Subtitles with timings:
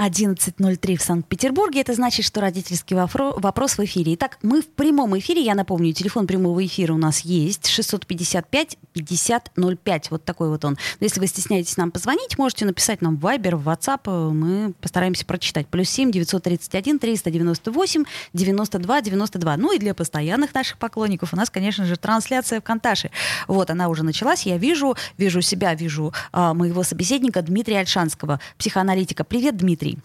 [0.00, 1.82] 11.03 в Санкт-Петербурге.
[1.82, 4.14] Это значит, что родительский вопрос в эфире.
[4.14, 5.42] Итак, мы в прямом эфире.
[5.42, 7.66] Я напомню, телефон прямого эфира у нас есть.
[7.66, 10.06] 655-5005.
[10.08, 10.78] Вот такой вот он.
[11.00, 14.32] Но если вы стесняетесь нам позвонить, можете написать нам в Viber, в WhatsApp.
[14.32, 15.66] Мы постараемся прочитать.
[15.66, 19.56] Плюс 7 931 398 92 92.
[19.58, 23.10] Ну и для постоянных наших поклонников у нас, конечно же, трансляция в Конташе.
[23.48, 24.46] Вот она уже началась.
[24.46, 29.24] Я вижу, вижу себя, вижу а, моего собеседника Дмитрия Альшанского, психоаналитика.
[29.24, 29.89] Привет, Дмитрий.
[29.90, 29.98] Дмитрий.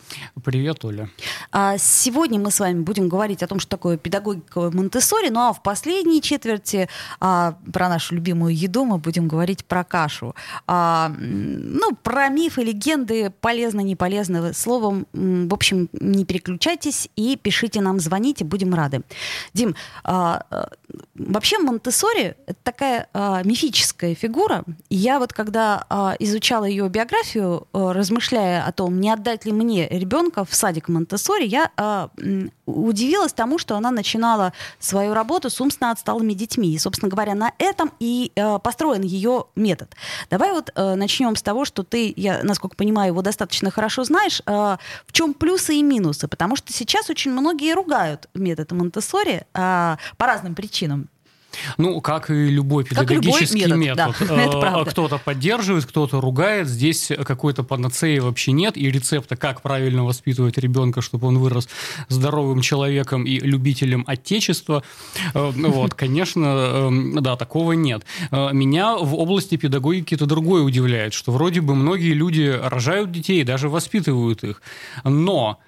[0.43, 1.09] Привет, Оля.
[1.51, 5.53] А, сегодня мы с вами будем говорить о том, что такое педагогика Монтессори, ну а
[5.53, 6.87] в последней четверти
[7.19, 10.35] а, про нашу любимую еду мы будем говорить про кашу.
[10.67, 14.53] А, ну, про мифы, легенды, полезно, не полезно.
[14.53, 19.01] Словом, в общем, не переключайтесь и пишите нам, звоните, будем рады.
[19.53, 19.75] Дим,
[21.15, 23.07] вообще Монтессори— это такая
[23.43, 24.63] мифическая фигура.
[24.89, 30.45] Я вот когда изучала ее биографию, размышляя о том, не отдать ли мне мне ребенка
[30.45, 36.33] в садик Монтессори, я э, удивилась тому, что она начинала свою работу с умственно отсталыми
[36.33, 36.73] детьми.
[36.73, 39.93] И, собственно говоря, на этом и э, построен ее метод.
[40.29, 44.41] Давай вот э, начнем с того, что ты, я, насколько понимаю, его достаточно хорошо знаешь.
[44.45, 46.27] Э, в чем плюсы и минусы?
[46.27, 51.09] Потому что сейчас очень многие ругают метод Монтессори э, по разным причинам.
[51.77, 54.19] Ну, как и любой педагогический любой метод.
[54.19, 54.27] метод.
[54.27, 56.67] Да, э, кто-то поддерживает, кто-то ругает.
[56.67, 58.77] Здесь какой-то панацеи вообще нет.
[58.77, 61.67] И рецепта, как правильно воспитывать ребенка, чтобы он вырос
[62.09, 64.83] здоровым человеком и любителем отечества,
[65.33, 68.05] э, вот, конечно, эм, да, такого нет.
[68.31, 73.43] Э, меня в области педагогики это другое удивляет, что вроде бы многие люди рожают детей,
[73.43, 74.61] даже воспитывают их.
[75.03, 75.59] Но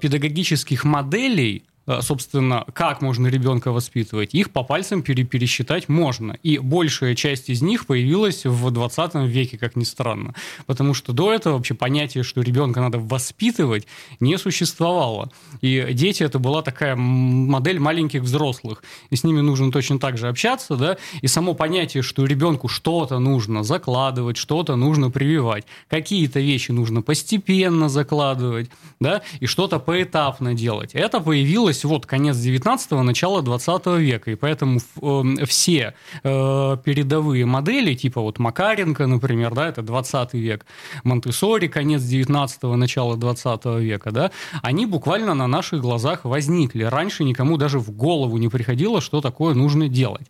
[0.00, 1.64] педагогических моделей
[2.00, 6.38] собственно, как можно ребенка воспитывать, их по пальцам пере пересчитать можно.
[6.42, 10.34] И большая часть из них появилась в 20 веке, как ни странно.
[10.66, 13.86] Потому что до этого вообще понятие, что ребенка надо воспитывать,
[14.20, 15.30] не существовало.
[15.60, 18.82] И дети это была такая модель маленьких взрослых.
[19.10, 23.18] И с ними нужно точно так же общаться, да, и само понятие, что ребенку что-то
[23.18, 28.70] нужно закладывать, что-то нужно прививать, какие-то вещи нужно постепенно закладывать,
[29.00, 30.94] да, и что-то поэтапно делать.
[30.94, 37.46] Это появилось случилось вот конец 19-го, начало 20 века, и поэтому э, все э, передовые
[37.46, 40.66] модели, типа вот Макаренко, например, да, это 20 век,
[41.04, 44.30] Монтессори, конец 19-го, начало 20 века, да,
[44.62, 46.84] они буквально на наших глазах возникли.
[46.84, 50.26] Раньше никому даже в голову не приходило, что такое нужно делать.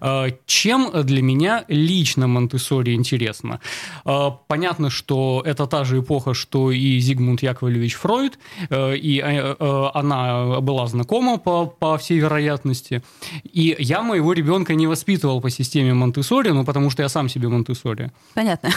[0.00, 3.60] Э, чем для меня лично Монтессори интересно?
[4.04, 8.38] Э, понятно, что это та же эпоха, что и Зигмунд Яковлевич Фройд,
[8.70, 13.02] э, и она была знакома по, по всей вероятности.
[13.44, 17.48] И я моего ребенка не воспитывал по системе Монтессори, ну, потому что я сам себе
[17.48, 18.10] Монтессори.
[18.34, 18.70] Понятно.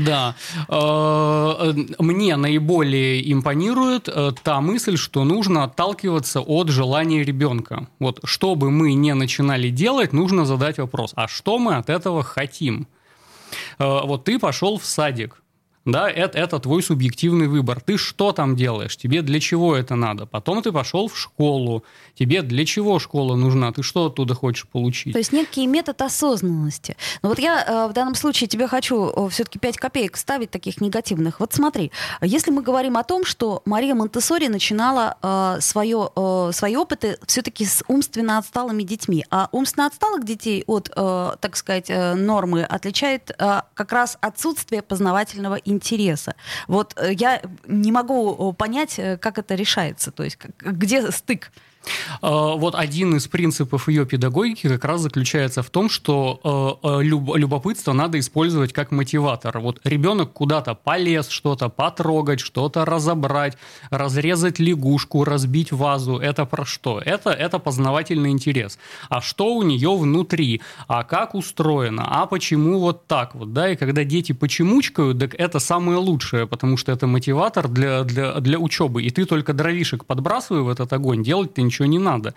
[0.00, 0.34] Да.
[1.98, 4.08] Мне наиболее импонирует
[4.42, 7.86] та мысль, что нужно отталкиваться от желания ребенка.
[7.98, 12.22] Вот, что бы мы не начинали делать, нужно задать вопрос, а что мы от этого
[12.22, 12.88] хотим?
[13.78, 15.42] Э, вот ты пошел в садик,
[15.84, 17.80] да, это, это твой субъективный выбор.
[17.80, 18.96] Ты что там делаешь?
[18.96, 20.24] Тебе для чего это надо?
[20.24, 21.84] Потом ты пошел в школу.
[22.14, 23.70] Тебе для чего школа нужна?
[23.70, 25.12] Ты что оттуда хочешь получить?
[25.12, 26.96] То есть некий метод осознанности.
[27.22, 30.80] Но вот я э, в данном случае тебе хочу э, все-таки 5 копеек ставить таких
[30.80, 31.38] негативных.
[31.40, 31.92] Вот смотри,
[32.22, 37.66] если мы говорим о том, что Мария Монтессори начинала э, свое, э, свои опыты все-таки
[37.66, 43.30] с умственно отсталыми детьми, а умственно отсталых детей от, э, так сказать, э, нормы отличает
[43.38, 46.34] э, как раз отсутствие познавательного интереса.
[46.68, 51.50] Вот э, я не могу понять, э, как это решается, то есть где стык.
[52.20, 57.02] А, вот один из принципов ее педагогики как раз заключается в том, что э, э,
[57.02, 59.58] любопытство надо использовать как мотиватор.
[59.58, 63.56] Вот ребенок куда-то полез, что-то потрогать, что-то разобрать,
[63.90, 66.18] разрезать лягушку, разбить вазу.
[66.18, 67.00] Это про что?
[67.04, 68.78] Это, это познавательный интерес.
[69.08, 70.62] А что у нее внутри?
[70.88, 72.04] А как устроено?
[72.06, 73.52] А почему вот так вот?
[73.52, 78.40] Да, и когда дети почемучкают, так это самое лучшее, потому что это мотиватор для, для,
[78.40, 79.02] для учебы.
[79.02, 82.34] И ты только дровишек подбрасывай в этот огонь, делать ты ничего ничего не надо.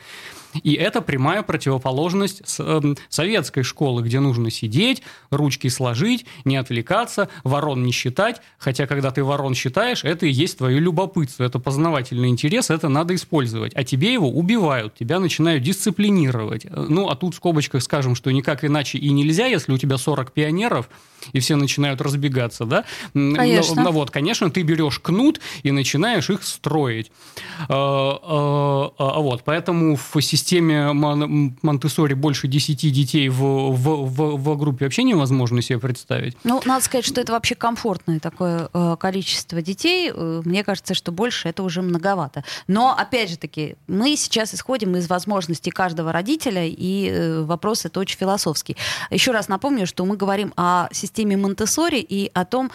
[0.64, 7.84] И это прямая противоположность э, советской школы, где нужно сидеть, ручки сложить, не отвлекаться, ворон
[7.84, 8.42] не считать.
[8.58, 13.14] Хотя, когда ты ворон считаешь, это и есть твое любопытство, это познавательный интерес, это надо
[13.14, 13.74] использовать.
[13.76, 16.66] А тебе его убивают, тебя начинают дисциплинировать.
[16.72, 20.32] Ну, а тут в скобочках скажем, что никак иначе и нельзя, если у тебя 40
[20.32, 20.90] пионеров,
[21.34, 22.86] и все начинают разбегаться, да?
[23.14, 23.84] Конечно.
[23.84, 27.12] Ну, вот, конечно, ты берешь кнут и начинаешь их строить.
[27.68, 34.58] А, а, а, вот, поэтому в системе Монтессори больше 10 детей в, в, в, в
[34.58, 36.38] группе вообще невозможно себе представить.
[36.46, 40.14] Ну, надо сказать, что это вообще комфортное такое э, количество детей.
[40.14, 42.46] Э, мне кажется, что больше это уже многовато.
[42.68, 48.00] Но, опять же таки, мы сейчас исходим из возможностей каждого родителя, и э, вопрос это
[48.00, 48.78] очень философский.
[49.12, 52.72] Еще раз напомню, что мы говорим о системе Монтессори и о том,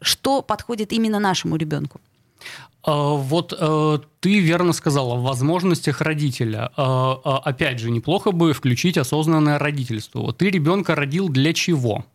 [0.00, 2.00] что подходит именно нашему ребенку.
[2.86, 3.52] Вот
[4.24, 6.70] ты верно сказала, в возможностях родителя.
[6.78, 10.32] А, а, опять же, неплохо бы включить осознанное родительство.
[10.32, 12.06] Ты ребенка родил для чего?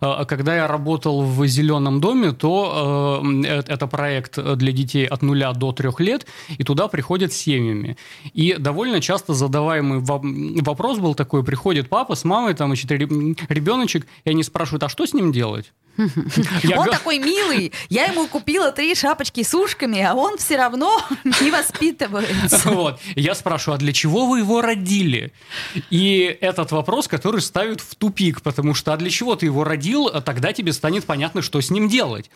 [0.00, 5.52] А, когда я работал в «Зеленом доме», то э, это проект для детей от нуля
[5.52, 6.26] до трех лет,
[6.58, 7.96] и туда приходят семьями.
[8.34, 14.30] И довольно часто задаваемый вопрос был такой, приходит папа с мамой, там, значит, ребеночек, и
[14.30, 15.72] они спрашивают, а что с ним делать?
[16.76, 17.72] Он такой милый.
[17.88, 21.00] Я ему купила три шапочки с ушками, а он все равно
[21.40, 22.70] не воспитывается.
[22.76, 23.00] Вот.
[23.14, 25.32] Я спрашиваю, а для чего вы его родили?
[25.90, 30.06] И этот вопрос, который ставят в тупик, потому что а для чего ты его родил,
[30.06, 32.30] а тогда тебе станет понятно, что с ним делать.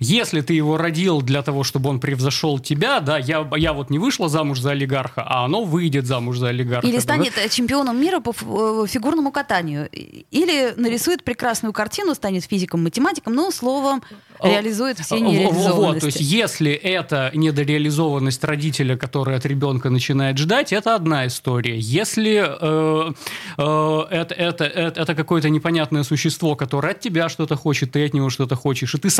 [0.00, 3.98] Если ты его родил для того, чтобы он превзошел тебя, да, я, я вот не
[3.98, 6.86] вышла замуж за олигарха, а оно выйдет замуж за олигарха.
[6.86, 7.48] Или станет да?
[7.48, 9.88] чемпионом мира по э, фигурному катанию.
[9.92, 14.02] Или нарисует прекрасную картину, станет физиком, математиком, ну, словом,
[14.42, 15.76] реализует все нереализованности.
[15.76, 21.78] Вот, то есть если это недореализованность родителя, который от ребенка начинает ждать, это одна история.
[21.78, 23.12] Если э,
[23.58, 28.14] э, это, это, это, это какое-то непонятное существо, которое от тебя что-то хочет, ты от
[28.14, 29.10] него что-то хочешь, и ты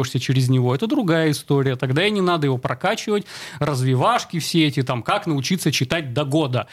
[0.00, 1.76] самопознаешься через него, это другая история.
[1.76, 3.26] Тогда и не надо его прокачивать,
[3.58, 6.66] развивашки все эти, там, как научиться читать до года.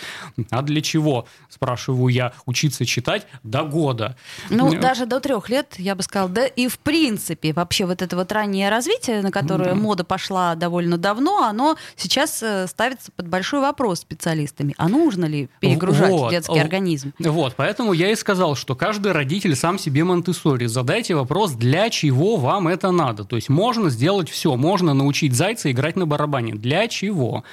[0.49, 4.15] А для чего, спрашиваю я, учиться читать до года?
[4.49, 8.15] Ну, даже до трех лет, я бы сказала, да и в принципе вообще вот это
[8.15, 9.81] вот раннее развитие, на которое mm-hmm.
[9.81, 14.73] мода пошла довольно давно, оно сейчас э, ставится под большой вопрос специалистами.
[14.77, 16.31] А нужно ли перегружать вот.
[16.31, 17.13] детский организм?
[17.19, 20.67] Вот, поэтому я и сказал, что каждый родитель сам себе монтессори.
[20.67, 23.16] Задайте вопрос, для чего вам это надо.
[23.23, 26.53] То есть можно сделать все, можно научить зайца играть на барабане.
[26.53, 27.43] Для чего?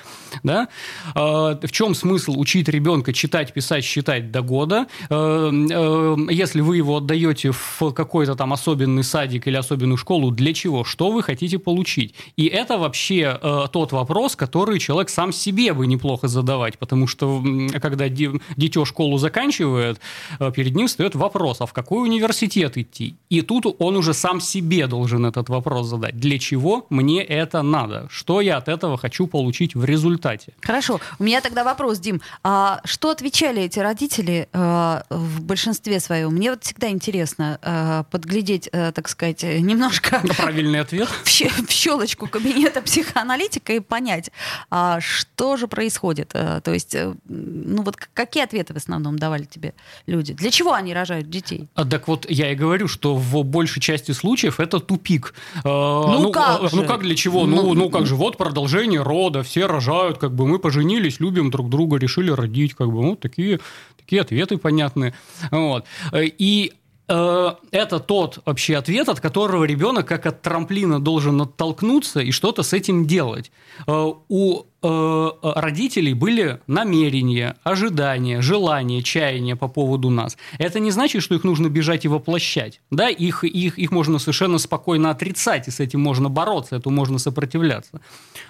[0.42, 0.68] Да?
[1.14, 4.86] А, в чем смысл учить ребенка читать, писать, считать до года?
[5.10, 10.52] Э, э, если вы его отдаете в какой-то там особенный садик или особенную школу, для
[10.52, 10.84] чего?
[10.84, 12.14] Что вы хотите получить?
[12.36, 17.42] И это вообще э, тот вопрос, который человек сам себе бы неплохо задавать, потому что
[17.80, 20.00] когда дитё школу заканчивает,
[20.38, 23.14] э, перед ним встает вопрос, а в какой университет идти?
[23.30, 26.16] И тут он уже сам себе должен этот вопрос задать.
[26.16, 28.06] Для чего мне это надо?
[28.10, 30.52] Что я от этого хочу получить в результате?
[30.60, 31.00] Хорошо.
[31.18, 32.20] У меня тогда вопрос, Дим.
[32.42, 36.34] А что отвечали эти родители э, в большинстве своем?
[36.34, 40.22] Мне вот всегда интересно э, подглядеть, э, так сказать, немножко.
[40.36, 41.08] Правильный ответ.
[41.24, 44.30] В, в щелочку кабинета психоаналитика и понять,
[44.70, 46.30] а, что же происходит.
[46.34, 46.96] А, то есть,
[47.28, 49.74] ну вот какие ответы в основном давали тебе
[50.06, 50.32] люди?
[50.34, 51.68] Для чего они рожают детей?
[51.74, 55.33] А, так вот, я и говорю, что в большей части случаев это тупик.
[55.64, 57.46] А, ну, ну как а, Ну как для чего?
[57.46, 61.50] Ну, ну, ну как же, вот продолжение рода, все рожают, как бы мы поженились, любим
[61.50, 63.60] друг друга, решили родить, как бы, вот такие,
[63.98, 65.14] такие ответы понятные.
[65.50, 65.84] Вот.
[66.14, 66.72] И
[67.06, 72.62] Э, это тот вообще ответ, от которого ребенок как от трамплина должен оттолкнуться и что-то
[72.62, 73.50] с этим делать.
[73.86, 80.36] Э, у родителей были намерения, ожидания, желания, чаяния по поводу нас.
[80.58, 82.80] Это не значит, что их нужно бежать и воплощать.
[82.90, 87.18] Да, их, их, их можно совершенно спокойно отрицать, и с этим можно бороться, этому можно
[87.18, 88.00] сопротивляться.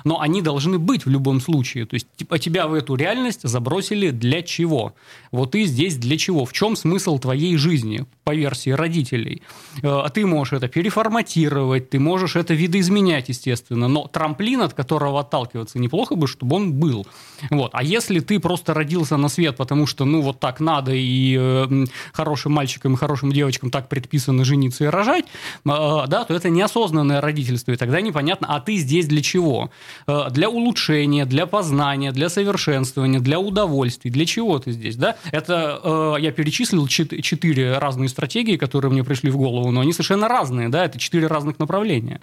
[0.04, 1.86] Но они должны быть в любом случае.
[1.86, 4.94] То есть типа, тебя в эту реальность забросили для чего?
[5.30, 6.44] Вот ты здесь для чего?
[6.44, 9.42] В чем смысл твоей жизни по версии родителей?
[9.82, 15.20] Э, а ты можешь это переформатировать, ты можешь это видоизменять, естественно, но трамплин, от которого
[15.20, 17.06] отталкиваться, неплохо бы бы, чтобы он был.
[17.50, 17.70] Вот.
[17.74, 21.84] А если ты просто родился на свет, потому что, ну, вот так надо, и э,
[22.12, 25.28] хорошим мальчикам и хорошим девочкам так предписано жениться и рожать, э,
[25.64, 29.70] да, то это неосознанное родительство, и тогда непонятно, а ты здесь для чего?
[30.06, 35.16] Э, для улучшения, для познания, для совершенствования, для удовольствий, для чего ты здесь, да?
[35.32, 40.28] Это э, я перечислил четыре разные стратегии, которые мне пришли в голову, но они совершенно
[40.28, 42.20] разные, да, это четыре разных направления.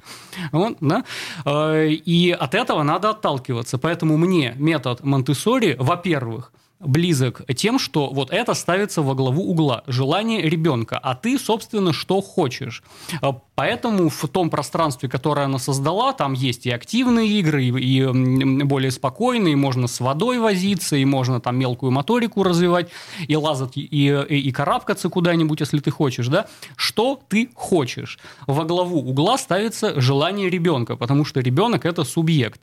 [0.51, 1.03] Вот, да?
[1.45, 3.77] Э, и от этого надо отталкиваться.
[3.91, 10.41] Поэтому мне метод Монтессори, во-первых, близок тем, что вот это ставится во главу угла, желание
[10.41, 12.83] ребенка, а ты, собственно, что хочешь.
[13.21, 18.91] А, поэтому в том пространстве, которое она создала, там есть и активные игры, и, более
[18.91, 22.89] спокойные, можно с водой возиться, и можно там мелкую моторику развивать,
[23.27, 26.47] и лазать, и, и, и карабкаться куда-нибудь, если ты хочешь, да?
[26.75, 28.19] Что ты хочешь?
[28.47, 32.61] Во главу угла ставится желание ребенка, потому что ребенок– это субъект.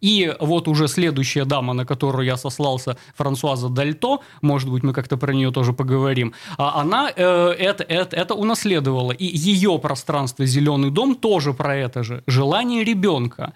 [0.00, 5.16] И вот уже следующая дама, на которую я сослался, Франсуаза Дальто, может быть, мы как-то
[5.16, 9.12] про нее тоже поговорим, а она э, это, это, это унаследовала.
[9.12, 12.22] И ее пространство «Зеленый дом» тоже про это же.
[12.26, 13.52] Желание ребенка.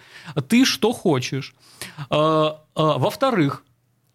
[0.48, 1.54] Ты что хочешь.
[2.10, 3.64] Э, э, во-вторых,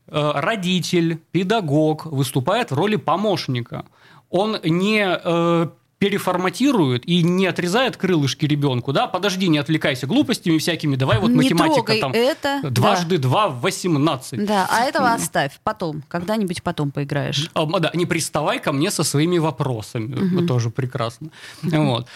[0.08, 3.86] э, родитель, педагог выступает в роли помощника.
[4.30, 11.20] Он не переформатирует и не отрезает крылышки ребенку, да, подожди, не отвлекайся глупостями всякими, давай
[11.20, 13.24] вот не математика там это, дважды да.
[13.24, 14.46] два в 18.
[14.46, 17.50] Да, а этого оставь потом, когда-нибудь потом поиграешь.
[17.54, 20.46] А, да, не приставай ко мне со своими вопросами, угу.
[20.46, 21.30] тоже прекрасно.
[21.64, 22.08] Вот.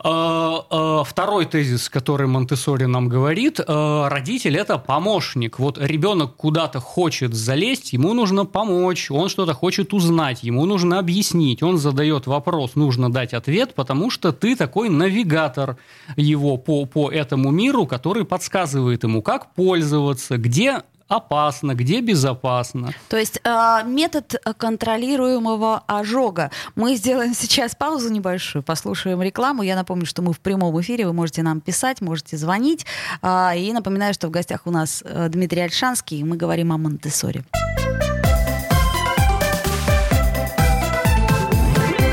[0.00, 5.58] А, а, второй тезис, который Монтессори нам говорит, а, родитель– это помощник.
[5.58, 11.62] Вот ребенок куда-то хочет залезть, ему нужно помочь, он что-то хочет узнать, ему нужно объяснить,
[11.62, 15.76] он задает вопрос, нужно дать ответ, потому что ты такой навигатор
[16.16, 22.92] его по, по этому миру, который подсказывает ему, как пользоваться, где опасно, где безопасно.
[23.08, 26.50] То есть э, метод контролируемого ожога.
[26.74, 29.62] Мы сделаем сейчас паузу небольшую, послушаем рекламу.
[29.62, 32.86] Я напомню, что мы в прямом эфире, вы можете нам писать, можете звонить.
[33.22, 36.76] Э, и напоминаю, что в гостях у нас э, Дмитрий Альшанский, и мы говорим о
[36.76, 37.44] Монтессоре.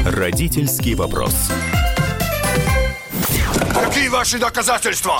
[0.05, 1.51] Родительский вопрос.
[3.73, 5.19] Какие ваши доказательства?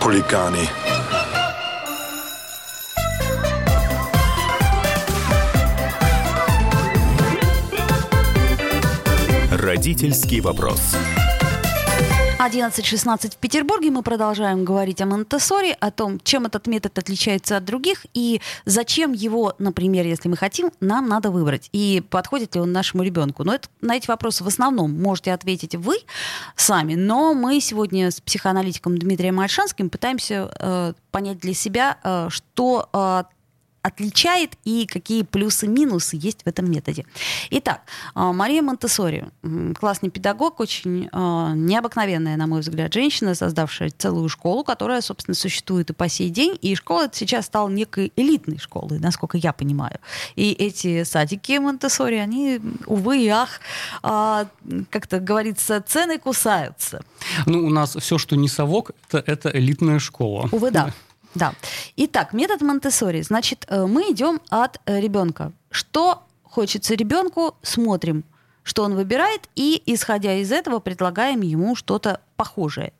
[0.00, 0.68] хулиганы.
[9.50, 10.96] Родительский вопрос.
[12.38, 13.90] 11.16 в Петербурге.
[13.90, 19.12] Мы продолжаем говорить о Монтессори, о том, чем этот метод отличается от других и зачем
[19.12, 21.68] его, например, если мы хотим, нам надо выбрать.
[21.72, 23.44] И подходит ли он нашему ребенку.
[23.44, 25.96] Но это, на эти вопросы в основном можете ответить вы
[26.56, 26.94] сами.
[26.94, 33.24] Но мы сегодня с психоаналитиком Дмитрием Альшанским пытаемся э, понять для себя, э, что э,
[33.84, 37.04] отличает и какие плюсы-минусы есть в этом методе.
[37.50, 37.82] Итак,
[38.14, 39.26] а, Мария Монтессори,
[39.78, 45.90] классный педагог, очень а, необыкновенная, на мой взгляд, женщина, создавшая целую школу, которая, собственно, существует
[45.90, 46.58] и по сей день.
[46.62, 49.98] И школа сейчас стала некой элитной школой, насколько я понимаю.
[50.34, 53.60] И эти садики Монтессори, они, увы и ах,
[54.02, 54.46] а,
[54.88, 57.04] как-то говорится, цены кусаются.
[57.44, 60.48] Ну, у нас все, что не совок, это, это элитная школа.
[60.52, 60.90] Увы, да.
[61.34, 61.54] Да.
[61.96, 63.22] Итак, метод Монтессори.
[63.22, 65.52] Значит, э, мы идем от э, ребенка.
[65.70, 68.24] Что хочется ребенку, смотрим,
[68.62, 72.92] что он выбирает, и, исходя из этого, предлагаем ему что-то похожее.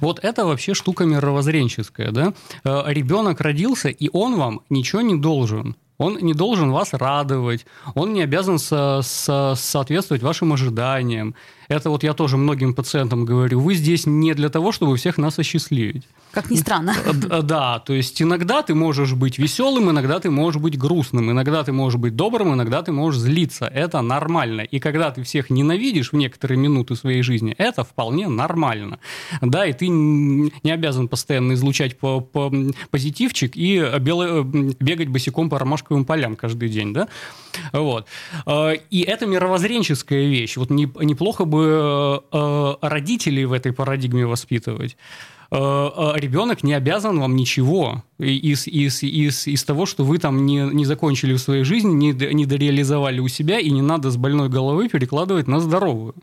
[0.00, 2.32] Вот это вообще штука мировоззренческая, да?
[2.64, 5.76] Э, ребенок родился, и он вам ничего не должен.
[5.98, 11.34] Он не должен вас радовать, он не обязан со, со, соответствовать вашим ожиданиям.
[11.68, 13.60] Это вот я тоже многим пациентам говорю.
[13.60, 16.04] Вы здесь не для того, чтобы всех нас осчастливить.
[16.30, 16.94] Как ни странно.
[17.42, 21.72] Да, то есть иногда ты можешь быть веселым, иногда ты можешь быть грустным, иногда ты
[21.72, 23.66] можешь быть добрым, иногда ты можешь злиться.
[23.66, 24.60] Это нормально.
[24.60, 28.98] И когда ты всех ненавидишь в некоторые минуты своей жизни, это вполне нормально.
[29.40, 32.52] Да, и ты не обязан постоянно излучать по, по
[32.90, 37.08] позитивчик и бело, бегать босиком по ромашковым полям каждый день, да?
[37.72, 38.06] Вот.
[38.46, 40.56] Э, и это мировоззренческая вещь.
[40.56, 44.96] Вот неплохо бы э, родителей в этой парадигме воспитывать.
[45.50, 50.46] Э, э, ребенок не обязан вам ничего из, из, из, из того, что вы там
[50.46, 54.16] не, не закончили в своей жизни, не, не дореализовали у себя, и не надо с
[54.16, 56.14] больной головы перекладывать на здоровую.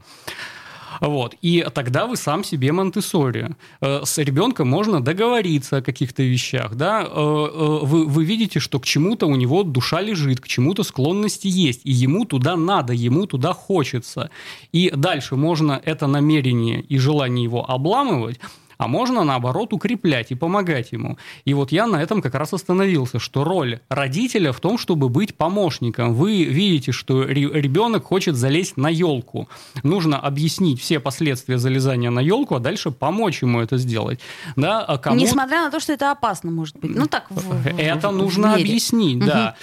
[1.03, 1.35] Вот.
[1.41, 3.57] И тогда вы сам себе Монтессори.
[3.81, 6.75] Э, с ребенком можно договориться о каких-то вещах.
[6.75, 7.01] Да?
[7.01, 11.47] Э, э, вы, вы видите, что к чему-то у него душа лежит, к чему-то склонности
[11.47, 14.29] есть, и ему туда надо, ему туда хочется.
[14.71, 18.39] И дальше можно это намерение и желание его обламывать,
[18.83, 21.17] а можно, наоборот, укреплять и помогать ему.
[21.45, 25.35] И вот я на этом как раз остановился, что роль родителя в том, чтобы быть
[25.35, 26.13] помощником.
[26.13, 29.47] Вы видите, что ребенок хочет залезть на елку.
[29.83, 34.19] Нужно объяснить все последствия залезания на елку, а дальше помочь ему это сделать.
[34.57, 35.15] Да, а кому...
[35.15, 36.93] Несмотря на то, что это опасно, может быть.
[36.93, 37.27] Ну так.
[37.29, 39.25] В, это в, нужно в объяснить, угу.
[39.25, 39.55] да.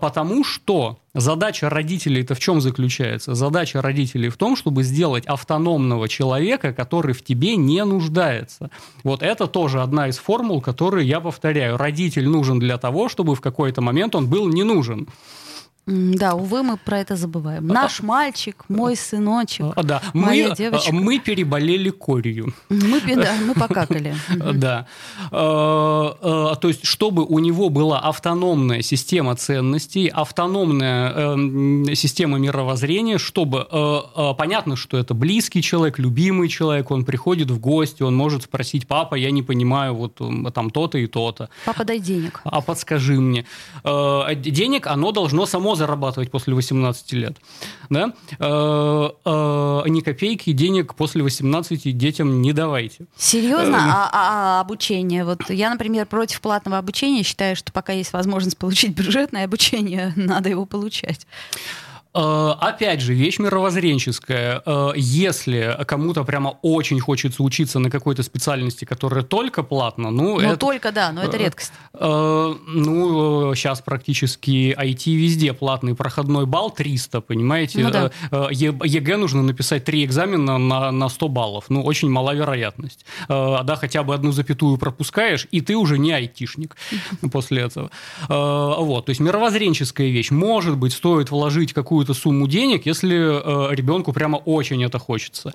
[0.00, 3.34] Потому что Задача родителей-то в чем заключается?
[3.34, 8.70] Задача родителей в том, чтобы сделать автономного человека, который в тебе не нуждается.
[9.04, 11.76] Вот это тоже одна из формул, которые я повторяю.
[11.76, 15.06] Родитель нужен для того, чтобы в какой-то момент он был не нужен.
[15.86, 17.66] Да, увы, мы про это забываем.
[17.66, 20.02] Наш мальчик, мой сыночек, а, да.
[20.14, 20.94] моя мы, девочка.
[20.94, 22.54] Мы переболели корью.
[22.70, 24.16] Мы, да, мы покакали.
[24.54, 24.86] Да.
[25.30, 33.18] А, а, то есть, чтобы у него была автономная система ценностей, автономная эм, система мировоззрения,
[33.18, 33.66] чтобы...
[33.70, 38.44] Э, э, понятно, что это близкий человек, любимый человек, он приходит в гости, он может
[38.44, 40.14] спросить, папа, я не понимаю, вот
[40.54, 41.50] там то-то и то-то.
[41.66, 42.40] Папа, дай денег.
[42.44, 43.44] А подскажи мне.
[43.84, 47.36] Э, денег, оно должно само зарабатывать после 18 лет.
[47.90, 48.12] Да?
[48.38, 53.06] Э, э, ни копейки денег после 18 детям не давайте.
[53.16, 53.76] Серьезно?
[53.76, 55.24] Э, а, а, а обучение?
[55.24, 60.48] Вот я, например, против платного обучения, считаю, что пока есть возможность получить бюджетное обучение, надо
[60.48, 61.26] его получать.
[62.14, 64.62] Э, опять же, вещь мировоззренческая.
[64.64, 70.34] Э, если кому-то прямо очень хочется учиться на какой-то специальности, которая только платно, ну...
[70.34, 71.72] Ну, это, только, да, но это э, редкость.
[71.92, 77.80] Ну, сейчас практически IT везде платный проходной балл 300, понимаете?
[77.80, 78.10] Ну, да.
[78.50, 81.64] ЕГЭ нужно написать три экзамена на, на 100 баллов.
[81.68, 83.04] Ну, очень мала вероятность.
[83.28, 86.76] Да, хотя бы одну запятую пропускаешь, и ты уже не айтишник
[87.32, 87.90] после этого.
[88.28, 90.30] Вот, то есть мировоззренческая вещь.
[90.30, 95.54] Может быть, стоит вложить какую какую-то сумму денег, если э, ребенку прямо очень это хочется.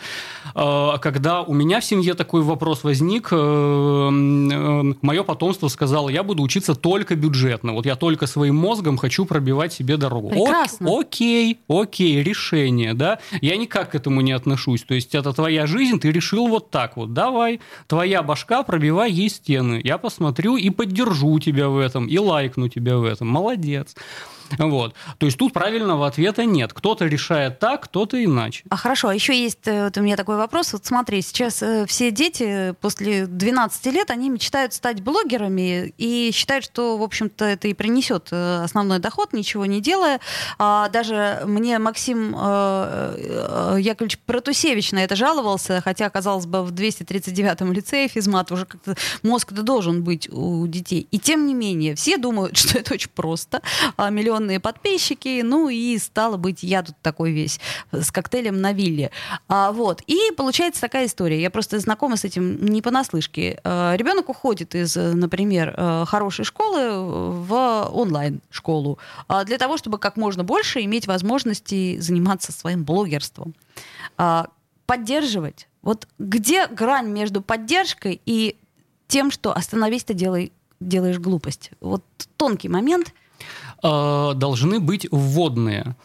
[0.55, 6.23] Э, когда у меня в семье такой вопрос возник, э, э, мое потомство сказало, я
[6.23, 10.29] буду учиться только бюджетно, вот я только своим мозгом хочу пробивать себе дорогу.
[10.29, 10.89] Прекрасно.
[10.89, 13.19] О, окей, окей, решение, да.
[13.41, 14.83] Я никак к этому не отношусь.
[14.83, 19.29] То есть это твоя жизнь, ты решил вот так вот, давай, твоя башка, пробивай ей
[19.29, 19.81] стены.
[19.83, 23.27] Я посмотрю и поддержу тебя в этом, и лайкну тебя в этом.
[23.27, 23.95] Молодец.
[24.57, 24.95] Вот.
[25.17, 26.73] То есть тут правильного ответа нет.
[26.73, 28.63] Кто-то решает так, кто-то иначе.
[28.69, 30.73] А хорошо, а еще есть э, вот у меня такой вопрос.
[30.73, 36.65] Вот смотри, сейчас э, все дети после 12 лет, они мечтают стать блогерами и считают,
[36.65, 40.19] что, в общем-то, это и принесет э, основной доход, ничего не делая.
[40.57, 48.07] А даже мне Максим Яковлевич Протусевич на это жаловался, хотя, казалось бы, в 239-м лицее
[48.07, 51.07] физмат уже как-то мозг-то должен быть у детей.
[51.11, 53.61] И тем не менее, все думают, что это очень просто.
[53.97, 57.59] А миллион миллионные подписчики, ну и стало быть, я тут такой весь
[57.91, 59.11] с коктейлем на вилле.
[59.47, 60.01] А, вот.
[60.07, 61.41] И получается такая история.
[61.41, 63.59] Я просто знакома с этим не понаслышке.
[63.63, 68.97] А, ребенок уходит из, например, э, хорошей школы в онлайн-школу
[69.45, 73.53] для того, чтобы как можно больше иметь возможности заниматься своим блогерством.
[74.17, 74.47] А,
[74.85, 75.67] поддерживать.
[75.81, 78.55] Вот где грань между поддержкой и
[79.07, 81.71] тем, что остановись, ты делай, делаешь глупость.
[81.79, 82.03] Вот
[82.37, 83.13] тонкий момент–
[83.83, 85.95] э, должны быть вводные.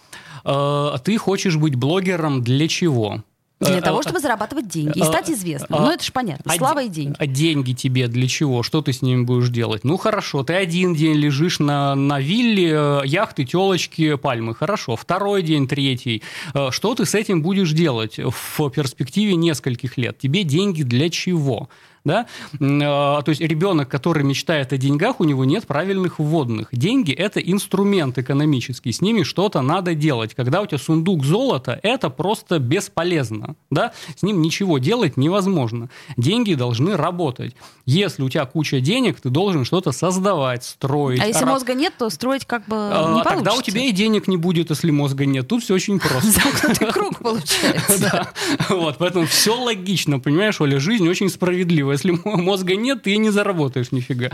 [0.45, 3.23] Э, ты хочешь быть блогером для чего?
[3.61, 5.83] Для э, того, чтобы зарабатывать деньги и стать известным.
[5.83, 6.53] Ну, это же понятно.
[6.53, 7.15] А Слава и деньги.
[7.19, 8.63] А деньги тебе для чего?
[8.63, 9.85] Что ты с ними будешь делать?
[9.85, 14.55] Ну, хорошо, ты один день лежишь на, на вилле, яхты, телочки, пальмы.
[14.55, 14.97] Хорошо.
[14.97, 16.23] Второй день, третий.
[16.71, 20.19] Что ты с этим будешь делать в перспективе нескольких лет?
[20.19, 21.69] Тебе деньги для чего?
[22.05, 22.27] Да,
[22.61, 26.69] а, то есть ребенок, который мечтает о деньгах, у него нет правильных вводных.
[26.73, 30.35] Деньги– это инструмент экономический, с ними что-то надо делать.
[30.35, 35.89] Когда у тебя сундук золота, это просто бесполезно, да, с ним ничего делать невозможно.
[36.17, 37.55] Деньги должны работать.
[37.87, 41.21] Если у тебя куча денег, ты должен что-то создавать, строить.
[41.21, 43.93] А если мозга нет, то строить как бы а, не а, Тогда у тебя и
[43.93, 45.49] денег не будет, если мозга нет.
[45.49, 46.31] Тут все очень просто.
[46.31, 47.95] Замкнутый круг получается.
[48.05, 48.33] Да.
[48.69, 53.93] Вот, поэтому все логично, понимаешь, Оля, жизнь очень справедливая если мозга нет, ты не заработаешь
[53.93, 54.31] нифига.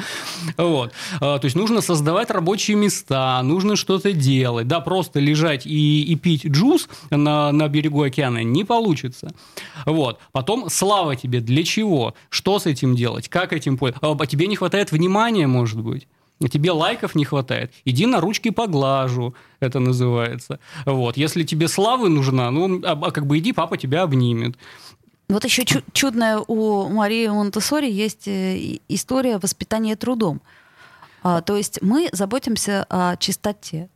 [0.57, 0.92] Вот.
[1.20, 4.66] А, то есть нужно создавать рабочие места, нужно что-то делать.
[4.66, 9.33] Да, просто лежать и, и пить джус на, на берегу океана не получится.
[9.87, 10.18] Вот.
[10.33, 12.14] Потом слава тебе для чего?
[12.29, 13.29] Что с этим делать?
[13.29, 14.16] Как этим пользоваться?
[14.20, 16.07] А тебе не хватает внимания, может быть?
[16.49, 20.59] тебе лайков не хватает, иди на ручки поглажу, это называется.
[20.87, 21.16] Вот.
[21.16, 24.57] Если тебе славы нужна, ну, а как бы иди, папа тебя обнимет.
[25.31, 30.40] Вот еще чу- чудная у Марии Монтессори есть э, история воспитания трудом.
[31.23, 33.88] А, то есть мы заботимся о чистоте.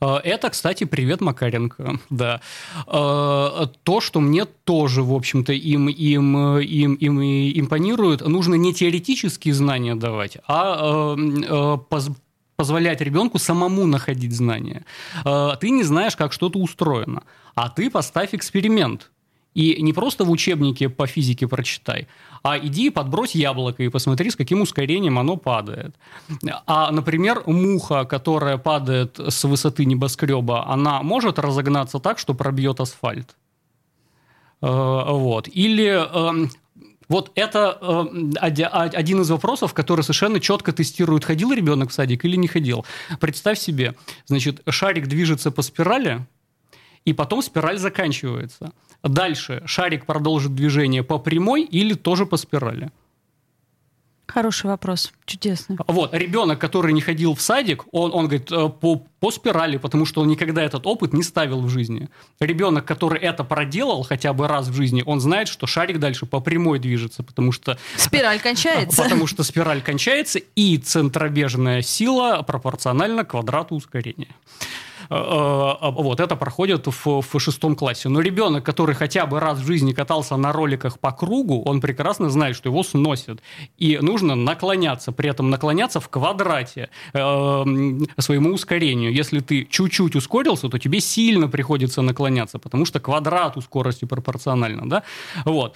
[0.00, 2.42] А, это, кстати, привет Макаренко, да.
[2.86, 9.54] А, то, что мне тоже, в общем-то, им, им, им, им импонирует, нужно не теоретические
[9.54, 11.16] знания давать, а
[12.56, 14.84] позволять ребенку самому находить знания.
[15.24, 17.24] Ты не знаешь, как что-то устроено,
[17.56, 19.10] а ты поставь эксперимент.
[19.54, 22.08] И не просто в учебнике по физике прочитай,
[22.42, 25.94] а иди подбрось яблоко и посмотри, с каким ускорением оно падает.
[26.66, 33.36] А, например, муха, которая падает с высоты небоскреба, она может разогнаться так, что пробьет асфальт.
[34.60, 35.48] Э, вот.
[35.48, 36.50] Или эм,
[37.08, 42.36] вот это э, один из вопросов, который совершенно четко тестирует, ходил ребенок в садик или
[42.36, 42.84] не ходил.
[43.20, 43.94] Представь себе,
[44.26, 46.26] значит, шарик движется по спирали,
[47.04, 48.72] и потом спираль заканчивается.
[49.04, 52.90] Дальше шарик продолжит движение по прямой или тоже по спирали?
[54.26, 55.76] Хороший вопрос, чудесно.
[55.86, 60.06] Вот, ребенок, который не ходил в садик, он, он говорит, э, по, по спирали, потому
[60.06, 62.08] что он никогда этот опыт не ставил в жизни.
[62.40, 66.40] Ребенок, который это проделал хотя бы раз в жизни, он знает, что шарик дальше по
[66.40, 67.78] прямой движется, потому что...
[67.96, 69.02] Спираль кончается.
[69.02, 74.34] Потому что спираль кончается, и центробежная сила пропорциональна квадрату ускорения.
[75.10, 78.08] Э, э, вот это проходит в, в шестом классе.
[78.08, 82.30] Но ребенок, который хотя бы раз в жизни катался на роликах по кругу, он прекрасно
[82.30, 83.40] знает, что его сносят.
[83.78, 87.64] И нужно наклоняться, при этом наклоняться в квадрате э,
[88.18, 89.12] своему ускорению.
[89.12, 94.88] Если ты чуть-чуть ускорился, то тебе сильно приходится наклоняться, потому что квадрату скорости пропорционально.
[94.88, 95.02] Да?
[95.44, 95.74] Вот.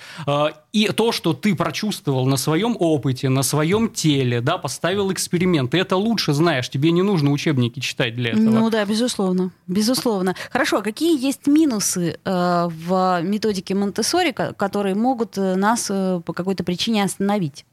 [0.73, 5.79] И то, что ты прочувствовал на своем опыте, на своем теле, да, поставил эксперимент, ты
[5.79, 8.45] это лучше знаешь, тебе не нужно учебники читать для этого.
[8.45, 10.35] Ну да, безусловно безусловно, безусловно.
[10.51, 16.33] Хорошо, а какие есть минусы э, в методике Монтессори, которые могут э, нас э, по
[16.33, 17.65] какой-то причине остановить?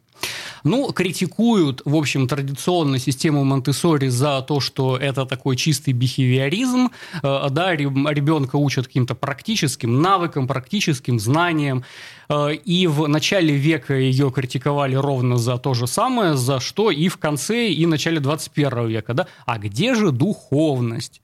[0.64, 6.90] Ну, критикуют, в общем, традиционную систему Монтессори за то, что это такой чистый бихевиоризм.
[7.22, 11.84] Э, да, ребенка учат каким-то практическим навыкам, практическим знаниям.
[12.66, 17.18] И в начале века ее критиковали ровно за то же самое, за что и в
[17.18, 19.14] конце, и в начале 21 века.
[19.14, 19.28] Да?
[19.46, 21.22] А где же духовность?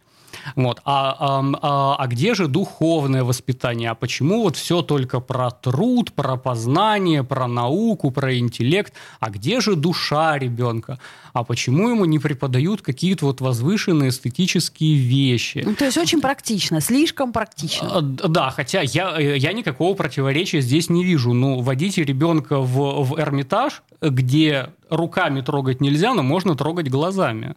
[0.55, 0.81] Вот.
[0.85, 3.91] А, а, а, где же духовное воспитание?
[3.91, 8.93] А почему вот все только про труд, про познание, про науку, про интеллект?
[9.19, 10.99] А где же душа ребенка?
[11.33, 15.63] А почему ему не преподают какие-то вот возвышенные эстетические вещи?
[15.65, 17.97] Ну, то есть очень практично, слишком практично.
[17.97, 21.33] А, да, хотя я, я никакого противоречия здесь не вижу.
[21.33, 27.55] Ну, водите ребенка в, в Эрмитаж, где руками трогать нельзя, но можно трогать глазами.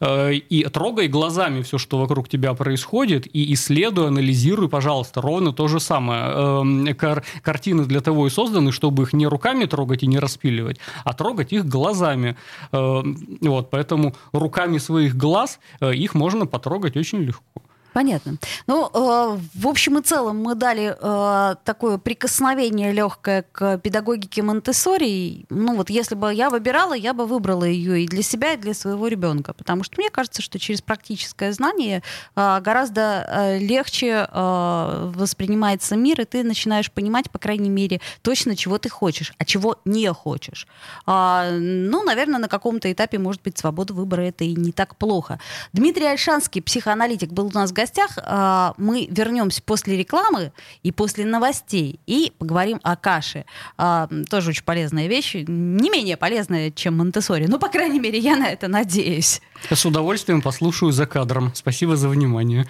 [0.00, 5.68] Э, и трогай глазами все, что вокруг тебя происходит, и исследуй, анализируй, пожалуйста, ровно то
[5.68, 6.22] же самое.
[6.24, 10.78] Эм, кар картины для того и созданы, чтобы их не руками трогать и не распиливать,
[11.04, 12.36] а трогать их глазами.
[12.72, 17.62] Эм, вот, поэтому руками своих глаз э, их можно потрогать очень легко.
[17.96, 18.36] Понятно.
[18.66, 25.46] Ну, э, в общем и целом мы дали э, такое прикосновение легкое к педагогике Монтессори.
[25.48, 28.74] Ну вот если бы я выбирала, я бы выбрала ее и для себя, и для
[28.74, 29.54] своего ребенка.
[29.54, 32.02] Потому что мне кажется, что через практическое знание
[32.34, 38.56] э, гораздо э, легче э, воспринимается мир, и ты начинаешь понимать, по крайней мере, точно,
[38.56, 40.66] чего ты хочешь, а чего не хочешь.
[41.06, 45.40] А, ну, наверное, на каком-то этапе, может быть, свобода выбора это и не так плохо.
[45.72, 48.18] Дмитрий Альшанский, психоаналитик, был у нас в гостях гостях.
[48.18, 53.44] А, мы вернемся после рекламы и после новостей и поговорим о каше.
[53.78, 57.46] А, тоже очень полезная вещь, не менее полезная, чем Монтессори.
[57.46, 59.40] Ну, по крайней мере, я на это надеюсь.
[59.70, 61.52] С удовольствием послушаю за кадром.
[61.54, 62.68] Спасибо за внимание.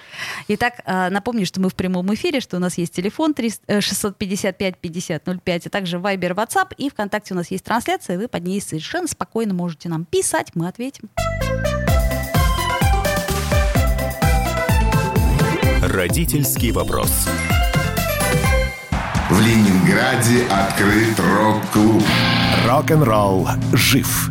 [0.48, 5.22] Итак, а, напомню, что мы в прямом эфире, что у нас есть телефон 655 50
[5.44, 9.08] 05, а также Viber, WhatsApp, и ВКонтакте у нас есть трансляция, вы под ней совершенно
[9.08, 11.08] спокойно можете нам писать, мы ответим.
[15.96, 17.26] Родительский вопрос.
[19.30, 22.02] В Ленинграде открыт рок-клуб.
[22.66, 24.30] Рок-н-ролл жив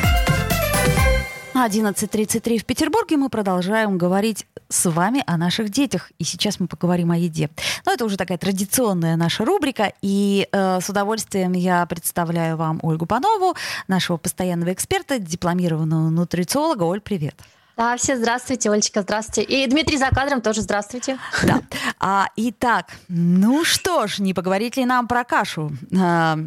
[1.65, 3.17] 11.33 в Петербурге.
[3.17, 6.11] Мы продолжаем говорить с вами о наших детях.
[6.17, 7.49] И сейчас мы поговорим о еде.
[7.85, 9.93] Но это уже такая традиционная наша рубрика.
[10.01, 13.55] И э, с удовольствием я представляю вам Ольгу Панову,
[13.87, 16.83] нашего постоянного эксперта, дипломированного нутрициолога.
[16.83, 17.35] Оль, привет.
[17.81, 19.41] Да, все здравствуйте, Олечка, здравствуйте.
[19.41, 21.17] И Дмитрий за кадром тоже здравствуйте.
[21.43, 21.61] Да.
[21.99, 25.71] А, итак, ну что ж, не поговорить ли нам про кашу?
[25.99, 26.37] А,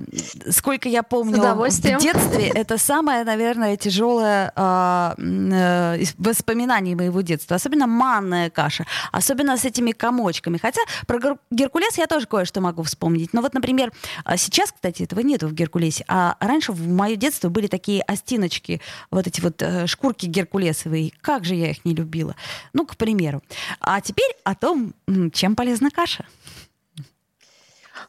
[0.51, 7.57] сколько я помню, в детстве это самое, наверное, тяжелое а, а, воспоминание моего детства.
[7.57, 10.59] Особенно манная каша, особенно с этими комочками.
[10.59, 13.33] Хотя про Геркулес я тоже кое-что могу вспомнить.
[13.33, 13.93] Но вот, например,
[14.25, 16.05] а сейчас, кстати, этого нету в Геркулесе.
[16.07, 21.45] А раньше в мое детство были такие остиночки, вот эти вот э, шкурки геркулесовые как
[21.45, 22.37] же я их не любила.
[22.73, 23.43] Ну, к примеру.
[23.81, 24.95] А теперь о том,
[25.33, 26.27] чем полезна каша.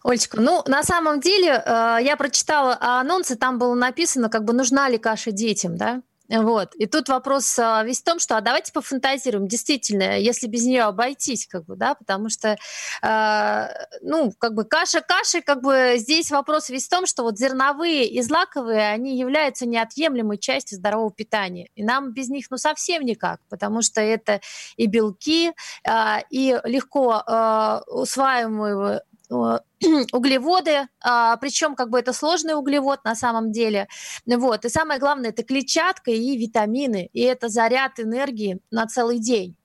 [0.04, 4.90] Олечка, ну, на самом деле, э, я прочитала анонсы, там было написано, как бы, нужна
[4.90, 6.02] ли каша детям, да?
[6.30, 6.74] Вот.
[6.76, 10.84] И тут вопрос а, весь в том, что а давайте пофантазируем, действительно, если без нее
[10.84, 12.58] обойтись, как бы, да, потому что,
[13.04, 13.68] э,
[14.02, 18.08] ну, как бы каша каши, как бы здесь вопрос весь в том, что вот зерновые
[18.08, 21.70] и злаковые, они являются неотъемлемой частью здорового питания.
[21.76, 24.42] И нам без них, ну, совсем никак, потому что это
[24.78, 25.52] и белки,
[25.88, 29.02] э, и легко э, усваиваемые
[30.14, 33.88] углеводы, а, причем как бы это сложный углевод на самом деле.
[34.26, 34.66] Вот.
[34.66, 39.56] И самое главное, это клетчатка и витамины, и это заряд энергии на целый день.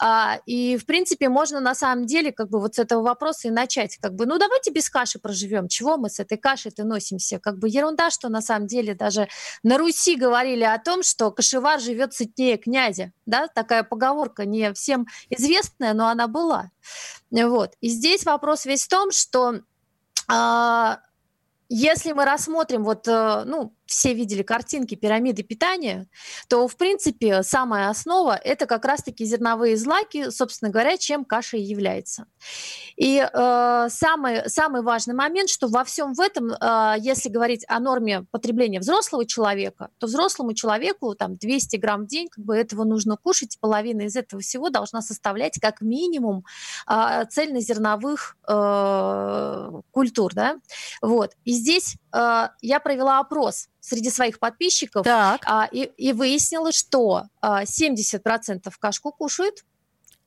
[0.00, 3.50] А, и, в принципе, можно на самом деле как бы вот с этого вопроса и
[3.50, 3.96] начать.
[3.98, 5.68] Как бы, ну, давайте без каши проживем.
[5.68, 7.38] Чего мы с этой кашей-то носимся?
[7.38, 9.28] Как бы ерунда, что на самом деле даже
[9.62, 13.12] на Руси говорили о том, что кашевар живет сытнее князя.
[13.26, 13.48] Да?
[13.48, 16.70] Такая поговорка не всем известная, но она была.
[17.30, 17.74] Вот.
[17.80, 19.60] И здесь вопрос весь в том, что
[20.28, 21.00] а,
[21.68, 26.08] если мы рассмотрим, вот, э, ну, все видели картинки пирамиды питания,
[26.48, 31.62] то, в принципе, самая основа– это как раз-таки зерновые злаки, собственно говоря, чем каша и
[31.62, 32.26] является.
[32.96, 37.80] И э, самый, самый важный момент, что во всем в этом, э, если говорить о
[37.80, 42.84] норме потребления взрослого человека, то взрослому человеку там 200 грамм в день, как бы этого
[42.84, 46.44] нужно кушать, половина из этого всего должна составлять как минимум
[46.86, 50.56] э, цельнозерновых э, культур, да,
[51.00, 51.32] вот.
[51.44, 55.42] И здесь я провела опрос среди своих подписчиков так.
[55.46, 59.64] а, и, и выяснила, что а, 70% кашку кушают,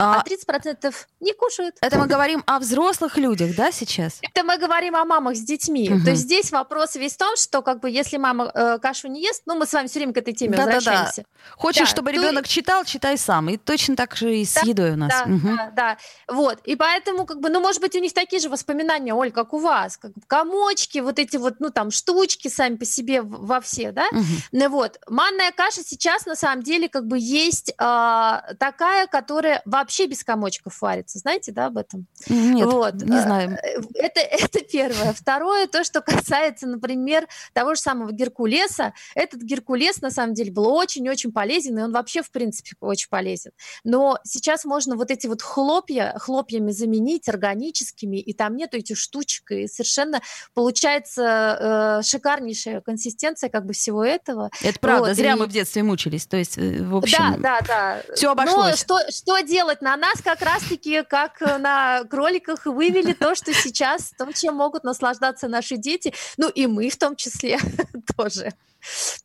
[0.02, 1.76] а, а 30% не кушают.
[1.82, 4.20] Это мы говорим о взрослых людях, да, сейчас?
[4.22, 5.90] Это мы говорим о мамах с детьми.
[5.90, 6.04] Угу.
[6.04, 9.22] То есть здесь вопрос весь в том, что как бы если мама э, кашу не
[9.22, 11.22] ест, ну мы с вами все время к этой теме да, возвращаемся.
[11.22, 11.56] Да, да.
[11.56, 12.18] Хочешь, да, чтобы то...
[12.18, 13.50] ребенок читал, читай сам.
[13.50, 15.10] И точно так же и с да, едой у нас.
[15.12, 15.56] Да, угу.
[15.56, 15.98] да, да.
[16.28, 16.60] Вот.
[16.64, 19.60] И поэтому, как бы, ну, может быть, у них такие же воспоминания, Оль, как у
[19.60, 19.98] вас.
[19.98, 24.08] Как комочки, вот эти вот, ну, там, штучки сами по себе во все, да?
[24.12, 24.26] Угу.
[24.54, 25.00] Ну вот.
[25.08, 30.82] Манная каша сейчас, на самом деле, как бы есть э, такая, которая вообще без комочков
[30.82, 31.20] варится.
[31.20, 32.08] Знаете, да, об этом?
[32.28, 32.96] Нет, вот.
[32.96, 33.58] не э, знаю.
[33.94, 35.14] Это, это первое.
[35.14, 38.94] Второе, то, что касается, например, того же самого Геркулеса.
[39.16, 43.52] Этот Геркулес, на самом деле, был очень-очень полезен, и он вообще, в принципе, очень полезен.
[43.84, 49.52] Но сейчас можно вот эти вот хлопья, хлопьями заменить органическими, и там нету этих штучек,
[49.52, 50.22] и совершенно
[50.54, 54.50] получается э, шикарнейшая консистенция как бы всего этого.
[54.62, 55.36] Это правда, вот, зря и...
[55.36, 58.16] мы в детстве мучились, то есть, э, в общем, да, да, да.
[58.16, 58.72] все обошлось.
[58.72, 59.81] Но что, что делать?
[59.82, 65.48] На нас как раз-таки, как на кроликах, вывели то, что сейчас, то, чем могут наслаждаться
[65.48, 67.58] наши дети, ну и мы в том числе
[68.18, 68.54] тоже.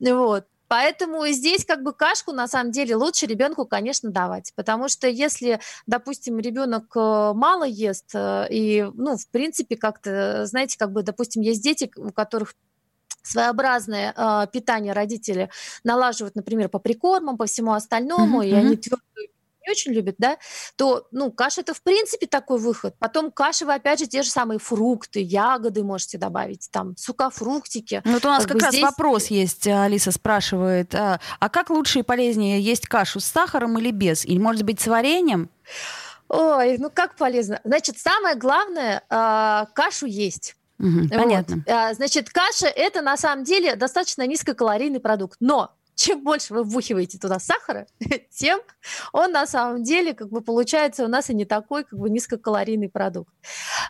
[0.01, 0.47] Вот.
[0.69, 5.61] Поэтому здесь как бы кашку на самом деле лучше ребенку, конечно, давать, потому что если,
[5.87, 11.43] допустим, ребенок э, мало ест э, и, ну, в принципе, как-то, знаете, как бы, допустим,
[11.43, 12.55] есть дети, у которых
[13.23, 15.51] своеобразное э, питание родители
[15.85, 18.49] налаживают, например, по прикормам, по всему остальному, mm-hmm.
[18.49, 19.29] и они твердую
[19.67, 20.37] не очень любят, да,
[20.77, 22.95] то, ну, каша это в принципе такой выход.
[22.99, 28.03] Потом каши вы, опять же, те же самые фрукты, ягоды можете добавить, там, сухофруктики.
[28.05, 28.83] Ну, вот у нас как, как раз здесь...
[28.83, 33.91] вопрос есть, Алиса спрашивает, а, а как лучше и полезнее есть кашу с сахаром или
[33.91, 34.25] без?
[34.25, 35.51] Или, может быть, с вареньем?
[36.29, 37.61] Ой, ну как полезно.
[37.65, 40.57] Значит, самое главное, э, кашу есть.
[40.79, 41.65] Угу, понятно.
[41.67, 41.97] Вот.
[41.97, 47.39] Значит, каша это на самом деле достаточно низкокалорийный продукт, но чем больше вы вбухиваете туда
[47.41, 47.87] сахара,
[48.31, 48.61] тем
[49.13, 52.89] он на самом деле как бы получается у нас и не такой как бы низкокалорийный
[52.89, 53.33] продукт.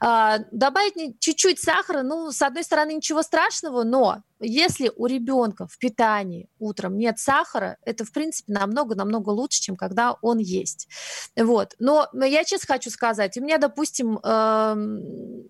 [0.00, 5.78] А, добавить чуть-чуть сахара, ну, с одной стороны, ничего страшного, но если у ребенка в
[5.78, 10.88] питании утром нет сахара, это, в принципе, намного-намного лучше, чем когда он есть.
[11.36, 11.74] Вот.
[11.78, 14.74] Но я честно хочу сказать, у меня, допустим, э,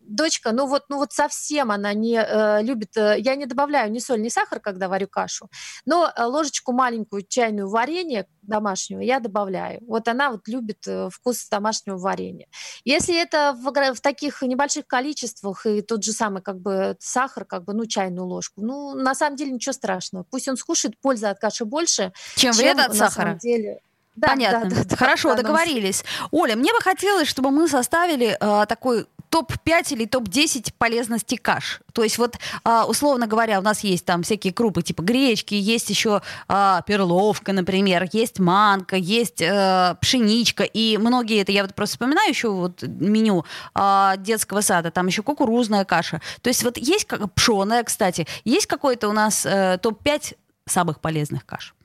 [0.06, 3.98] дочка, ну вот, ну вот совсем она не э, любит, э, я не добавляю ни
[3.98, 5.50] соль, ни сахар, когда варю кашу,
[5.84, 9.80] но э, ложечку маленькую чайную варенье домашнего я добавляю.
[9.86, 12.46] Вот она вот любит э, вкус домашнего варенья.
[12.84, 17.64] Если это в, в таких небольших количествах и тот же самый как бы сахар, как
[17.64, 20.24] бы, ну, чайную ложку, ну, на самом деле ничего страшного.
[20.30, 23.26] Пусть он скушает, пользы от каши больше, чем, чем вред от сахара.
[23.26, 23.80] Самом деле,
[24.16, 24.70] да, Понятно.
[24.70, 26.04] Да, да, Хорошо, да, договорились.
[26.30, 31.80] Оля, мне бы хотелось, чтобы мы составили э, такой топ-5 или топ-10 полезности каш.
[31.92, 35.90] То есть вот, а, условно говоря, у нас есть там всякие крупы типа гречки, есть
[35.90, 41.94] еще а, перловка, например, есть манка, есть э, пшеничка, и многие это, я вот просто
[41.94, 46.20] вспоминаю еще вот меню а, детского сада, там еще кукурузная каша.
[46.40, 51.44] То есть вот есть как пшеная, кстати, есть какой-то у нас э, топ-5 самых полезных
[51.44, 51.75] каш?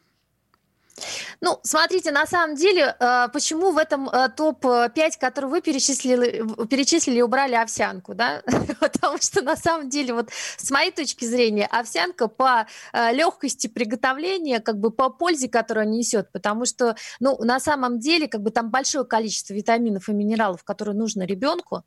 [1.41, 7.21] Ну, смотрите, на самом деле, э, почему в этом э, топ-5, который вы перечислили, перечислили,
[7.21, 8.41] убрали овсянку, да?
[8.79, 14.59] Потому что на самом деле, вот с моей точки зрения, овсянка по э, легкости приготовления,
[14.59, 18.51] как бы по пользе, которую она несет, потому что, ну, на самом деле, как бы
[18.51, 21.83] там большое количество витаминов и минералов, которые нужно ребенку.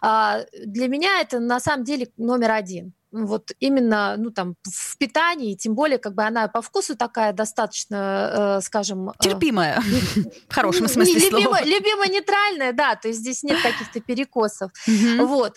[0.00, 5.54] А, для меня это на самом деле номер один вот именно, ну, там, в питании,
[5.54, 9.10] тем более, как бы она по вкусу такая достаточно, э, скажем...
[9.10, 9.80] Э, Терпимая,
[10.48, 11.64] в хорошем смысле слова.
[11.64, 14.70] Любимая, нейтральная, да, то есть здесь нет каких-то перекосов.
[15.18, 15.56] Вот.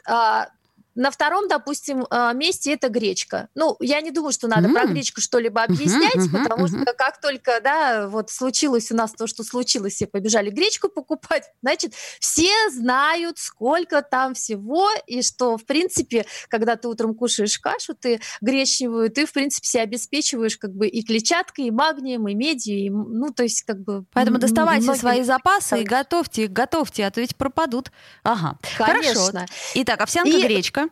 [1.02, 3.48] На втором, допустим, а, месте это гречка.
[3.56, 4.74] Ну, я не думаю, что надо mm-hmm.
[4.74, 6.44] про гречку что-либо объяснять, mm-hmm.
[6.44, 6.84] потому mm-hmm.
[6.84, 11.46] что как только, да, вот случилось у нас то, что случилось, все побежали гречку покупать,
[11.64, 17.96] значит, все знают, сколько там всего, и что, в принципе, когда ты утром кушаешь кашу,
[17.96, 22.78] ты гречневую, ты, в принципе, себя обеспечиваешь как бы и клетчаткой, и магнием, и медью,
[22.78, 24.06] и, ну, то есть как бы...
[24.14, 25.00] Поэтому доставайте многие...
[25.00, 27.92] свои запасы и готовьте, готовьте, а то ведь пропадут.
[28.22, 29.26] Ага, Конечно.
[29.26, 29.46] хорошо.
[29.74, 30.44] Итак, овсянка, и...
[30.44, 30.91] гречка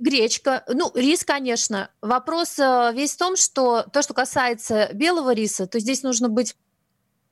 [0.00, 1.90] гречка, ну, рис, конечно.
[2.00, 6.56] Вопрос э, весь в том, что то, что касается белого риса, то здесь нужно быть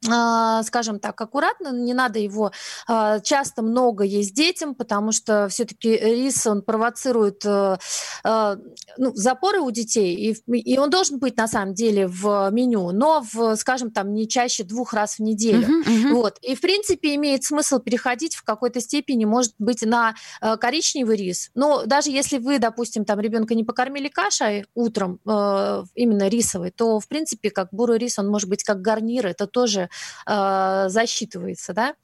[0.02, 2.52] скажем так, аккуратно, не надо его
[2.86, 7.78] а, часто много есть детям, потому что все-таки рис, он провоцирует э,
[8.24, 8.56] а,
[8.96, 13.24] ну, запоры у детей, и, и он должен быть на самом деле в меню, но,
[13.32, 15.66] в, скажем, там не чаще двух раз в неделю.
[15.66, 16.12] Uh-huh, uh-huh.
[16.12, 16.38] Вот.
[16.42, 21.50] И, в принципе, имеет смысл переходить в какой-то степени, может быть, на э, коричневый рис.
[21.54, 27.00] Но даже если вы, допустим, там ребенка не покормили кашей утром, э, именно рисовой, то,
[27.00, 29.87] в принципе, как бурый рис, он может быть как гарнир, это тоже
[30.26, 31.94] э, засчитывается, да.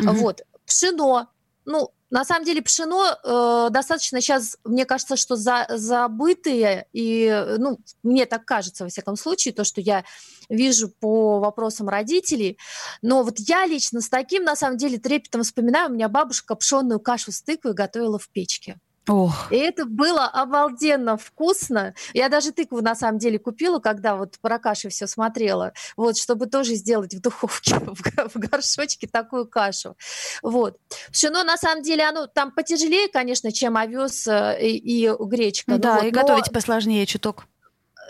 [0.00, 0.12] Mm-hmm.
[0.12, 0.42] Вот.
[0.66, 1.28] Пшено.
[1.64, 7.78] Ну, на самом деле пшено э, достаточно сейчас, мне кажется, что за, забытые, и, ну,
[8.02, 10.04] мне так кажется, во всяком случае, то, что я
[10.48, 12.58] вижу по вопросам родителей.
[13.02, 17.00] Но вот я лично с таким, на самом деле, трепетом вспоминаю, у меня бабушка пшенную
[17.00, 18.78] кашу с тыквой готовила в печке.
[19.08, 19.52] Ох.
[19.52, 21.94] И это было обалденно вкусно.
[22.14, 26.46] Я даже тыкву на самом деле купила, когда вот про каши все смотрела, вот, чтобы
[26.46, 27.74] тоже сделать в духовке,
[28.34, 29.96] в горшочке такую кашу.
[30.42, 30.78] Вот.
[31.12, 35.76] Пшено на самом деле, оно там потяжелее, конечно, чем овес э, и, и гречка.
[35.78, 36.20] Да, вот, и но...
[36.20, 37.46] готовить посложнее чуток.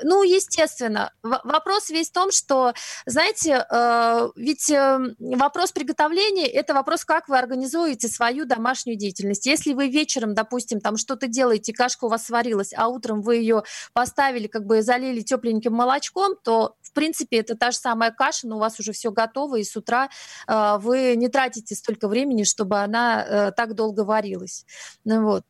[0.03, 1.13] Ну, естественно.
[1.23, 2.73] вопрос весь в том, что,
[3.07, 9.47] знаете, э, ведь э, вопрос приготовления– это вопрос, как вы организуете свою домашнюю деятельность.
[9.47, 13.63] Если вы вечером, допустим, там что-то делаете, кашка у вас сварилась, а утром вы ее
[13.93, 18.57] поставили, как бы залили тепленьким молочком, то, в принципе, это та же самая каша, но
[18.57, 20.09] у вас уже все готово, и с утра
[20.47, 24.65] э, вы не тратите столько времени, чтобы она э, так долго варилась.
[25.05, 25.45] Ну, вот.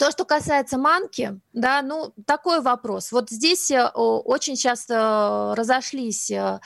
[0.00, 3.12] То, что касается манки, да, ну, такой вопрос.
[3.12, 6.58] Вот здесь э, очень часто разошлись э,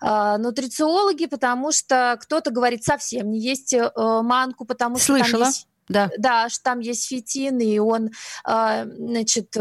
[0.00, 5.46] э, нутрициологи, потому что кто-то говорит совсем не есть манку, потому что Слышала.
[5.46, 6.10] там есть да.
[6.18, 8.10] Да, что там есть фитин, и он,
[8.44, 9.56] значит,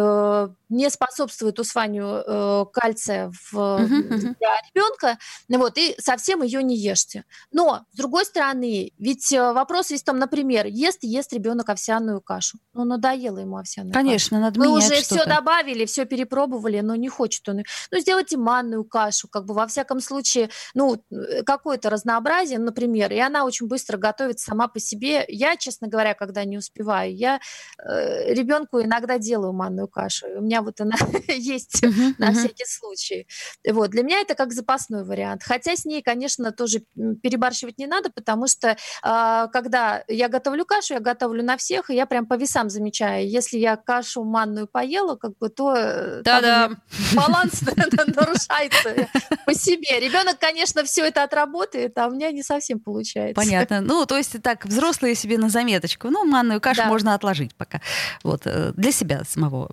[0.70, 5.18] не способствует усваиванию э, кальция в, uh-huh, для ребенка,
[5.50, 7.24] вот, и совсем ее не ешьте.
[7.52, 12.58] Но, с другой стороны, ведь э, вопрос в том, например, ест ест ребенок овсяную кашу.
[12.74, 14.42] Ну, надоело ему овсяная Конечно, каша.
[14.42, 17.64] надо Мы уже все добавили, все перепробовали, но не хочет он.
[17.92, 21.02] Ну, сделайте манную кашу, как бы, во всяком случае, ну,
[21.46, 25.26] какое-то разнообразие, например, и она очень быстро готовится сама по себе.
[25.28, 27.16] Я, честно говоря, когда не успеваю.
[27.16, 27.40] Я
[27.78, 30.28] э, ребенку иногда делаю манную кашу.
[30.38, 30.96] У меня вот она
[31.28, 31.84] есть
[32.18, 33.28] на всякий случай.
[33.70, 33.92] Вот.
[33.92, 35.44] Для меня это как запасной вариант.
[35.44, 36.84] Хотя с ней, конечно, тоже
[37.22, 41.96] перебарщивать не надо, потому что э, когда я готовлю кашу, я готовлю на всех, и
[41.96, 43.30] я прям по весам замечаю.
[43.30, 46.72] Если я кашу манную поела, как бы, то э, Да-да.
[47.14, 47.62] баланс
[48.16, 49.08] нарушается
[49.46, 50.00] по себе.
[50.00, 53.36] Ребенок, конечно, все это отработает, а у меня не совсем получается.
[53.36, 53.82] Понятно.
[53.82, 56.05] Ну, то есть так, взрослые себе на заметочку.
[56.10, 56.88] Ну, манную кашу да.
[56.88, 57.82] можно отложить пока.
[58.24, 59.72] Вот, э, для себя самого.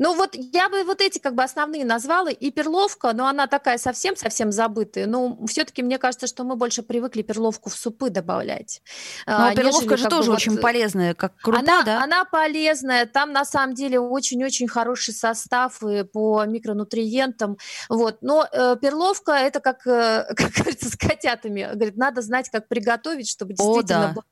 [0.00, 2.30] Ну вот я бы вот эти как бы основные назвала.
[2.30, 5.06] И перловка, но она такая совсем-совсем забытая.
[5.06, 8.80] Но все-таки мне кажется, что мы больше привыкли перловку в супы добавлять.
[9.26, 10.62] Но а, перловка же тоже очень вот...
[10.62, 12.02] полезная, как крупа, она, да?
[12.02, 13.04] Она полезная.
[13.04, 17.58] Там на самом деле очень-очень хороший состав и по микронутриентам.
[17.90, 18.22] Вот.
[18.22, 21.68] Но э, перловка это как, э, как говорится, с котятами.
[21.74, 24.22] Говорит, надо знать, как приготовить, чтобы действительно О, да.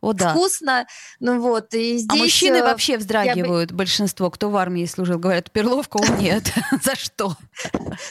[0.00, 0.30] О, да.
[0.30, 0.86] вкусно.
[1.20, 2.08] Ну вот, и а здесь...
[2.10, 3.78] А мужчины вообще вздрагивают, бы...
[3.78, 7.36] большинство, кто в армии служил, говорят, перловка, о нет, за что?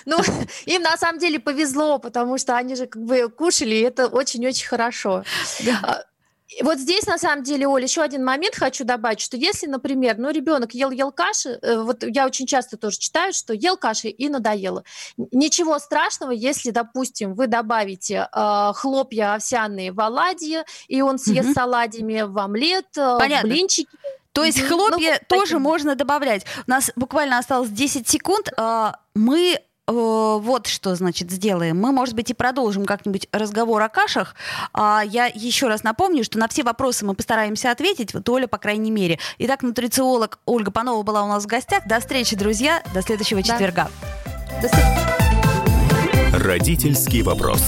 [0.06, 0.18] Ну,
[0.66, 4.68] им на самом деле повезло, потому что они же как бы кушали, и это очень-очень
[4.68, 5.24] хорошо.
[6.62, 10.30] Вот здесь, на самом деле, Оля, еще один момент хочу добавить, что если, например, ну,
[10.30, 14.84] ребенок ел-ел каши, э, вот я очень часто тоже читаю, что ел каши и надоело.
[15.18, 21.54] Ничего страшного, если, допустим, вы добавите э, хлопья овсяные в оладьи, и он съест угу.
[21.54, 23.50] с оладьями в омлет, э, Понятно.
[23.50, 23.90] в блинчики.
[24.32, 25.62] То есть хлопья ну, тоже таким.
[25.64, 26.46] можно добавлять.
[26.68, 28.54] У нас буквально осталось 10 секунд.
[28.56, 31.80] А, мы вот что, значит, сделаем.
[31.80, 34.36] Мы, может быть, и продолжим как-нибудь разговор о кашах.
[34.74, 38.58] А я еще раз напомню, что на все вопросы мы постараемся ответить, вот Оля, по
[38.58, 39.20] крайней мере.
[39.40, 41.88] Итак, нутрициолог Ольга Панова была у нас в гостях.
[41.88, 42.84] До встречи, друзья.
[42.94, 43.48] До следующего да.
[43.48, 43.90] четверга.
[44.62, 45.08] До свидания.
[46.34, 47.62] Родительский вопрос.